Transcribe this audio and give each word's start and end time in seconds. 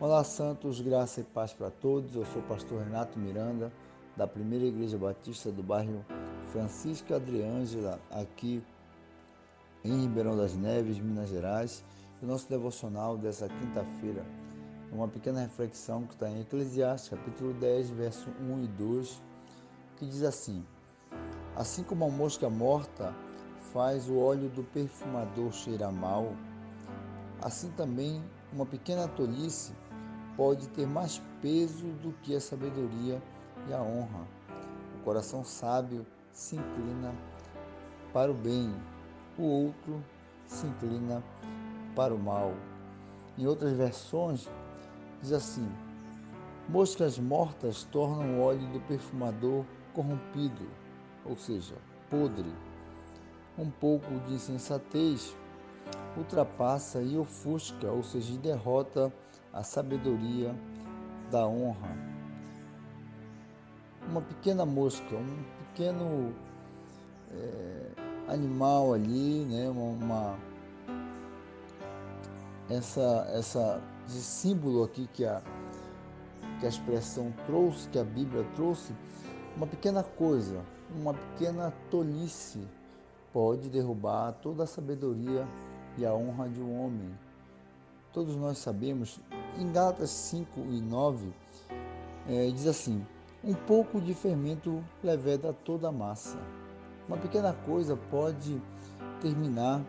Olá, 0.00 0.24
Santos, 0.24 0.80
graça 0.80 1.20
e 1.20 1.24
paz 1.24 1.52
para 1.52 1.70
todos. 1.70 2.14
Eu 2.14 2.24
sou 2.24 2.40
o 2.40 2.44
pastor 2.46 2.82
Renato 2.82 3.18
Miranda, 3.18 3.70
da 4.16 4.26
Primeira 4.26 4.64
Igreja 4.64 4.96
Batista 4.96 5.52
do 5.52 5.62
bairro 5.62 6.02
Francisca 6.46 7.16
Adriângela, 7.16 8.00
aqui 8.10 8.64
em 9.84 10.00
Ribeirão 10.00 10.34
das 10.38 10.56
Neves, 10.56 10.98
Minas 10.98 11.28
Gerais. 11.28 11.84
O 12.22 12.26
nosso 12.26 12.48
devocional 12.48 13.18
dessa 13.18 13.46
quinta-feira 13.46 14.24
é 14.90 14.94
uma 14.94 15.06
pequena 15.06 15.42
reflexão 15.42 16.06
que 16.06 16.14
está 16.14 16.30
em 16.30 16.40
Eclesiastes, 16.40 17.10
capítulo 17.10 17.52
10, 17.52 17.90
verso 17.90 18.30
1 18.40 18.64
e 18.64 18.68
2, 18.68 19.22
que 19.98 20.06
diz 20.06 20.22
assim: 20.22 20.64
Assim 21.54 21.82
como 21.82 22.06
a 22.06 22.08
mosca 22.08 22.48
morta 22.48 23.14
faz 23.70 24.08
o 24.08 24.16
óleo 24.18 24.48
do 24.48 24.64
perfumador 24.64 25.52
cheirar 25.52 25.92
mal, 25.92 26.32
assim 27.42 27.70
também 27.72 28.24
uma 28.50 28.64
pequena 28.64 29.06
tolice 29.06 29.74
pode 30.36 30.68
ter 30.68 30.86
mais 30.86 31.20
peso 31.40 31.86
do 32.02 32.12
que 32.22 32.34
a 32.34 32.40
sabedoria 32.40 33.22
e 33.68 33.72
a 33.72 33.80
honra. 33.80 34.26
O 34.98 35.04
coração 35.04 35.44
sábio 35.44 36.06
se 36.32 36.56
inclina 36.56 37.14
para 38.12 38.30
o 38.30 38.34
bem, 38.34 38.74
o 39.38 39.42
outro 39.42 40.02
se 40.46 40.66
inclina 40.66 41.22
para 41.94 42.14
o 42.14 42.18
mal. 42.18 42.52
Em 43.38 43.46
outras 43.46 43.72
versões, 43.72 44.48
diz 45.20 45.32
assim: 45.32 45.68
Moscas 46.68 47.18
mortas 47.18 47.84
tornam 47.84 48.38
o 48.38 48.42
óleo 48.42 48.66
do 48.72 48.80
perfumador 48.80 49.64
corrompido, 49.94 50.68
ou 51.24 51.36
seja, 51.36 51.74
podre. 52.08 52.52
Um 53.58 53.70
pouco 53.70 54.08
de 54.26 54.34
insensatez 54.34 55.36
ultrapassa 56.16 57.02
e 57.02 57.16
ofusca, 57.16 57.90
ou 57.90 58.02
seja, 58.02 58.38
derrota 58.38 59.12
a 59.52 59.62
sabedoria 59.62 60.54
da 61.30 61.46
honra. 61.46 61.96
Uma 64.08 64.20
pequena 64.22 64.64
mosca, 64.64 65.14
um 65.14 65.44
pequeno 65.66 66.34
é, 67.30 67.90
animal 68.28 68.94
ali, 68.94 69.44
né? 69.44 69.68
Uma, 69.68 70.38
essa, 72.68 73.26
essa, 73.32 73.82
esse 74.06 74.22
símbolo 74.22 74.84
aqui 74.84 75.08
que 75.12 75.24
a, 75.24 75.42
que 76.58 76.66
a 76.66 76.68
expressão 76.68 77.32
trouxe, 77.46 77.88
que 77.88 77.98
a 77.98 78.04
Bíblia 78.04 78.44
trouxe, 78.54 78.94
uma 79.56 79.66
pequena 79.66 80.02
coisa, 80.02 80.60
uma 80.94 81.12
pequena 81.14 81.72
tolice 81.90 82.66
pode 83.32 83.68
derrubar 83.68 84.32
toda 84.42 84.64
a 84.64 84.66
sabedoria 84.66 85.46
e 85.98 86.04
a 86.04 86.14
honra 86.14 86.48
de 86.48 86.60
um 86.60 86.84
homem. 86.84 87.10
Todos 88.12 88.34
nós 88.34 88.58
sabemos, 88.58 89.20
em 89.58 89.70
Gálatas 89.70 90.10
5 90.10 90.60
e 90.60 90.80
9, 90.80 91.32
é, 92.28 92.50
diz 92.50 92.66
assim: 92.66 93.06
um 93.44 93.54
pouco 93.54 94.00
de 94.00 94.14
fermento 94.14 94.84
leveda 95.02 95.52
toda 95.52 95.88
a 95.88 95.92
massa. 95.92 96.38
Uma 97.06 97.16
pequena 97.16 97.52
coisa 97.52 97.96
pode 98.10 98.60
terminar, 99.20 99.82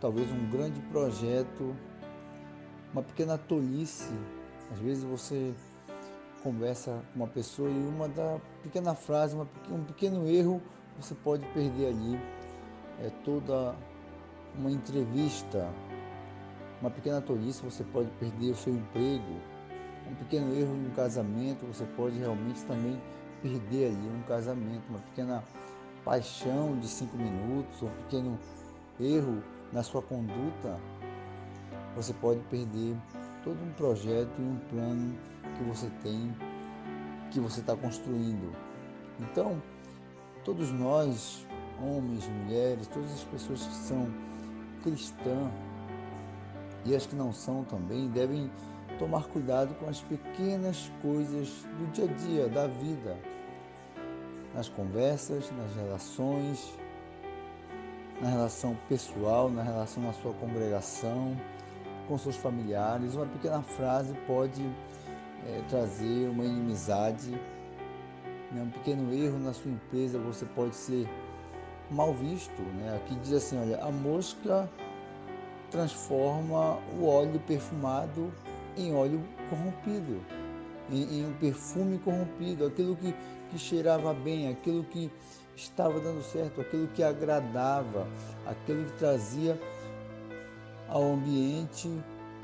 talvez 0.00 0.30
um 0.30 0.50
grande 0.50 0.80
projeto, 0.92 1.74
uma 2.92 3.02
pequena 3.02 3.38
tolice. 3.38 4.12
Às 4.72 4.78
vezes 4.80 5.04
você 5.04 5.54
conversa 6.42 7.02
com 7.12 7.20
uma 7.20 7.28
pessoa 7.28 7.68
e 7.68 7.88
uma 7.88 8.08
da 8.08 8.40
pequena 8.62 8.94
frase, 8.94 9.34
uma, 9.34 9.48
um 9.70 9.84
pequeno 9.84 10.28
erro, 10.28 10.60
você 11.00 11.14
pode 11.14 11.44
perder 11.46 11.88
ali 11.88 12.20
é, 13.00 13.10
toda 13.24 13.74
uma 14.58 14.70
entrevista, 14.70 15.68
uma 16.80 16.90
pequena 16.90 17.20
tolice, 17.20 17.62
você 17.62 17.84
pode 17.84 18.10
perder 18.18 18.52
o 18.52 18.56
seu 18.56 18.74
emprego, 18.74 19.40
um 20.10 20.14
pequeno 20.14 20.54
erro 20.54 20.74
em 20.74 20.86
um 20.86 20.90
casamento, 20.90 21.66
você 21.66 21.84
pode 21.96 22.18
realmente 22.18 22.62
também 22.64 23.00
perder 23.42 23.86
ali 23.88 24.08
um 24.08 24.22
casamento, 24.22 24.82
uma 24.88 24.98
pequena 24.98 25.42
paixão 26.04 26.78
de 26.78 26.86
cinco 26.86 27.16
minutos, 27.16 27.82
um 27.82 27.88
pequeno 27.88 28.38
erro 29.00 29.42
na 29.72 29.82
sua 29.82 30.02
conduta, 30.02 30.80
você 31.96 32.12
pode 32.14 32.40
perder 32.50 32.96
todo 33.42 33.62
um 33.62 33.72
projeto 33.72 34.32
e 34.38 34.42
um 34.42 34.58
plano 34.70 35.16
que 35.56 35.64
você 35.64 35.90
tem, 36.02 36.34
que 37.30 37.40
você 37.40 37.60
está 37.60 37.74
construindo. 37.74 38.52
Então, 39.18 39.60
todos 40.44 40.70
nós, 40.70 41.46
homens, 41.82 42.28
mulheres, 42.28 42.86
todas 42.88 43.12
as 43.12 43.24
pessoas 43.24 43.66
que 43.66 43.74
são 43.74 44.08
cristãs 44.82 45.50
e 46.86 46.94
as 46.94 47.06
que 47.06 47.16
não 47.16 47.32
são 47.32 47.64
também, 47.64 48.08
devem 48.08 48.50
tomar 48.98 49.24
cuidado 49.24 49.74
com 49.74 49.88
as 49.88 50.00
pequenas 50.00 50.90
coisas 51.02 51.66
do 51.78 51.90
dia 51.92 52.04
a 52.04 52.08
dia, 52.08 52.48
da 52.48 52.66
vida, 52.66 53.16
nas 54.54 54.68
conversas, 54.68 55.50
nas 55.52 55.74
relações, 55.74 56.74
na 58.20 58.28
relação 58.28 58.76
pessoal, 58.88 59.50
na 59.50 59.62
relação 59.62 60.02
na 60.02 60.12
sua 60.12 60.32
congregação, 60.34 61.36
com 62.08 62.16
seus 62.16 62.36
familiares. 62.36 63.14
Uma 63.14 63.26
pequena 63.26 63.62
frase 63.62 64.14
pode 64.26 64.62
é, 65.46 65.62
trazer 65.68 66.28
uma 66.30 66.44
inimizade, 66.44 67.30
né? 68.52 68.62
um 68.62 68.70
pequeno 68.70 69.12
erro 69.12 69.38
na 69.38 69.52
sua 69.52 69.70
empresa, 69.70 70.18
você 70.18 70.46
pode 70.46 70.74
ser 70.74 71.06
mal 71.90 72.14
visto. 72.14 72.62
Né? 72.62 72.96
Aqui 72.96 73.14
diz 73.16 73.32
assim: 73.32 73.58
olha, 73.58 73.82
a 73.84 73.90
mosca 73.90 74.70
transforma 75.70 76.78
o 76.98 77.06
óleo 77.06 77.40
perfumado 77.46 78.32
em 78.76 78.94
óleo 78.94 79.22
corrompido, 79.48 80.20
em, 80.90 81.20
em 81.20 81.26
um 81.26 81.32
perfume 81.34 81.98
corrompido, 81.98 82.66
aquilo 82.66 82.96
que, 82.96 83.14
que 83.50 83.58
cheirava 83.58 84.12
bem, 84.12 84.48
aquilo 84.48 84.84
que 84.84 85.10
estava 85.56 85.98
dando 85.98 86.22
certo, 86.22 86.60
aquilo 86.60 86.86
que 86.88 87.02
agradava, 87.02 88.06
aquilo 88.46 88.84
que 88.84 88.92
trazia 88.92 89.58
ao 90.88 91.14
ambiente 91.14 91.88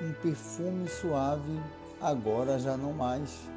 um 0.01 0.13
perfume 0.23 0.89
suave, 0.89 1.61
agora 2.01 2.59
já 2.59 2.77
não 2.77 2.93
mais. 2.93 3.49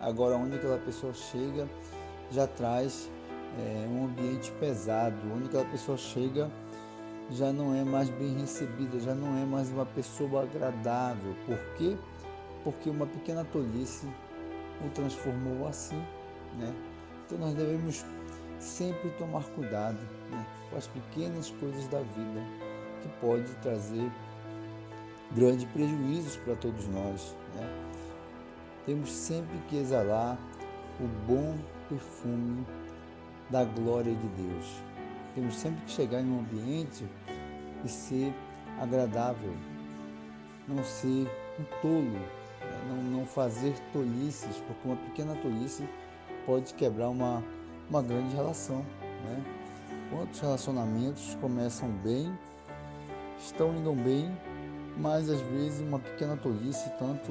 Agora 0.00 0.36
onde 0.36 0.56
aquela 0.56 0.78
pessoa 0.78 1.12
chega 1.12 1.68
já 2.30 2.46
traz 2.46 3.10
é, 3.58 3.86
um 3.88 4.06
ambiente 4.06 4.50
pesado, 4.52 5.16
onde 5.34 5.46
aquela 5.46 5.64
pessoa 5.66 5.98
chega 5.98 6.50
já 7.30 7.52
não 7.52 7.74
é 7.74 7.84
mais 7.84 8.10
bem 8.10 8.38
recebida, 8.38 8.98
já 8.98 9.14
não 9.14 9.38
é 9.38 9.44
mais 9.44 9.70
uma 9.70 9.86
pessoa 9.86 10.42
agradável. 10.42 11.34
Por 11.46 11.58
quê? 11.76 11.96
Porque 12.64 12.90
uma 12.90 13.06
pequena 13.06 13.44
tolice 13.44 14.06
o 14.84 14.90
transformou 14.90 15.68
assim, 15.68 16.02
né? 16.58 16.74
Então 17.26 17.38
nós 17.38 17.54
devemos 17.54 18.04
sempre 18.58 19.10
tomar 19.10 19.44
cuidado 19.54 19.98
né? 20.30 20.46
com 20.68 20.76
as 20.76 20.86
pequenas 20.86 21.50
coisas 21.52 21.86
da 21.88 21.98
vida 21.98 22.44
que 23.02 23.08
pode 23.20 23.52
trazer 23.62 24.10
grandes 25.32 25.64
prejuízos 25.66 26.36
para 26.38 26.56
todos 26.56 26.86
nós. 26.88 27.36
Né? 27.54 27.68
Temos 28.86 29.12
sempre 29.12 29.56
que 29.68 29.76
exalar 29.76 30.38
o 30.98 31.06
bom 31.26 31.56
perfume 31.88 32.66
da 33.48 33.64
glória 33.64 34.14
de 34.14 34.28
Deus. 34.28 34.82
Temos 35.34 35.54
sempre 35.54 35.84
que 35.84 35.92
chegar 35.92 36.20
em 36.20 36.30
um 36.30 36.40
ambiente 36.40 37.04
e 37.84 37.88
ser 37.88 38.34
agradável, 38.80 39.54
não 40.66 40.82
ser 40.82 41.28
um 41.58 41.64
tolo, 41.80 42.10
né? 42.10 42.84
não, 42.88 43.02
não 43.18 43.26
fazer 43.26 43.74
tolices, 43.92 44.56
porque 44.66 44.88
uma 44.88 44.96
pequena 44.96 45.34
tolice 45.36 45.88
pode 46.46 46.74
quebrar 46.74 47.10
uma, 47.10 47.42
uma 47.88 48.02
grande 48.02 48.34
relação. 48.34 48.84
Né? 49.24 49.44
Quantos 50.10 50.40
relacionamentos 50.40 51.36
começam 51.40 51.88
bem, 52.02 52.36
estão 53.38 53.74
indo 53.74 53.92
bem, 53.92 54.36
mas 54.96 55.30
às 55.30 55.40
vezes 55.40 55.80
uma 55.80 55.98
pequena 55.98 56.36
tolice, 56.36 56.90
tanto 56.98 57.30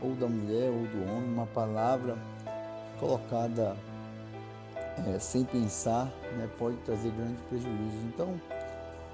ou 0.00 0.14
da 0.14 0.26
mulher 0.26 0.70
ou 0.70 0.82
do 0.86 1.10
homem, 1.10 1.32
uma 1.32 1.46
palavra 1.46 2.18
colocada 2.98 3.76
é, 5.06 5.18
sem 5.18 5.44
pensar, 5.44 6.06
né, 6.36 6.48
pode 6.58 6.76
trazer 6.78 7.10
grandes 7.12 7.40
prejuízos. 7.48 8.04
Então, 8.08 8.40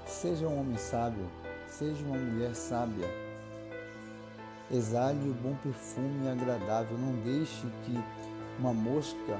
seja 0.05 0.47
um 0.47 0.59
homem 0.59 0.77
sábio, 0.77 1.29
seja 1.67 2.03
uma 2.05 2.17
mulher 2.17 2.55
sábia. 2.55 3.07
Exale 4.71 5.29
o 5.29 5.33
bom 5.33 5.55
perfume 5.63 6.27
agradável. 6.27 6.97
Não 6.97 7.13
deixe 7.23 7.67
que 7.85 7.97
uma 8.59 8.73
mosca 8.73 9.39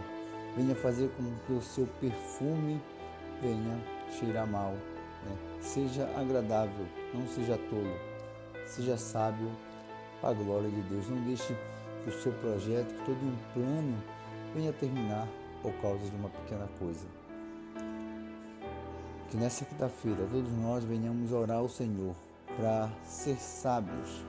venha 0.56 0.74
fazer 0.76 1.10
com 1.18 1.24
que 1.46 1.54
o 1.54 1.62
seu 1.62 1.86
perfume 2.00 2.82
venha 3.42 3.78
cheirar 4.12 4.48
mal. 4.48 4.72
Né? 4.72 5.38
Seja 5.60 6.10
agradável, 6.16 6.86
não 7.14 7.28
seja 7.28 7.58
tolo. 7.70 7.94
Seja 8.66 8.98
sábio 8.98 9.52
para 10.22 10.30
a 10.30 10.34
glória 10.34 10.70
de 10.70 10.82
Deus. 10.84 11.10
Não 11.10 11.22
deixe 11.24 11.54
que 12.04 12.10
o 12.10 12.22
seu 12.22 12.32
projeto, 12.34 12.88
que 12.88 13.06
todo 13.06 13.18
um 13.18 13.38
plano 13.54 13.98
venha 14.56 14.72
terminar 14.72 15.28
por 15.62 15.74
causa 15.82 16.10
de 16.10 16.16
uma 16.16 16.30
pequena 16.30 16.68
coisa. 16.80 17.08
Que 19.30 19.38
nessa 19.38 19.66
quinta-feira 19.66 20.26
todos 20.32 20.52
nós 20.54 20.84
venhamos 20.84 21.32
orar 21.32 21.58
ao 21.58 21.70
Senhor 21.70 22.16
para 22.56 22.90
ser 23.04 23.36
sábios, 23.38 24.26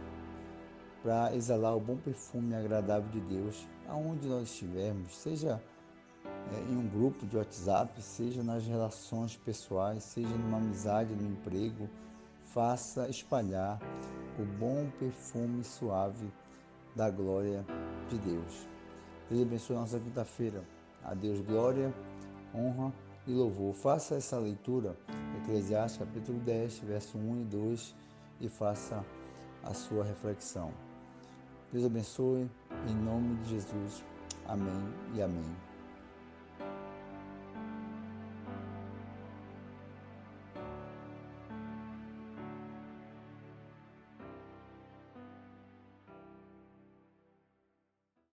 para 1.02 1.34
exalar 1.34 1.76
o 1.76 1.80
bom 1.80 1.96
perfume 1.96 2.54
agradável 2.54 3.08
de 3.10 3.20
Deus 3.20 3.66
aonde 3.88 4.28
nós 4.28 4.48
estivermos, 4.48 5.16
seja 5.16 5.62
é, 6.25 6.72
em 6.72 6.76
um 6.76 6.88
grupo 6.88 7.26
de 7.26 7.36
WhatsApp, 7.36 8.00
seja 8.02 8.42
nas 8.42 8.66
relações 8.66 9.36
pessoais, 9.36 10.02
seja 10.02 10.28
numa 10.28 10.58
amizade, 10.58 11.14
no 11.14 11.26
emprego, 11.30 11.88
faça 12.44 13.08
espalhar 13.08 13.78
o 14.38 14.44
bom 14.58 14.90
perfume 14.98 15.62
suave 15.64 16.30
da 16.94 17.10
glória 17.10 17.64
de 18.08 18.19
Deus. 18.19 18.66
Deus 19.30 19.42
abençoe 19.42 19.76
a 19.76 19.80
nossa 19.80 20.00
quinta-feira. 20.00 20.62
A 21.08 21.14
Deus 21.14 21.40
glória, 21.40 21.93
honra 22.55 22.93
e 23.26 23.32
louvor. 23.32 23.72
Faça 23.72 24.16
essa 24.16 24.38
leitura, 24.38 24.94
Eclesiastes 25.38 25.99
capítulo 25.99 26.38
10, 26.40 26.81
verso 26.81 27.16
1 27.16 27.40
e 27.40 27.44
2, 27.44 27.94
e 28.43 28.49
faça 28.49 29.02
a 29.62 29.72
sua 29.72 30.05
reflexão. 30.05 30.70
Deus 31.72 31.87
abençoe, 31.87 32.46
em 32.87 32.94
nome 32.94 33.37
de 33.37 33.50
Jesus. 33.50 34.05
Amém 34.46 34.94
e 35.14 35.22
amém. 35.22 35.67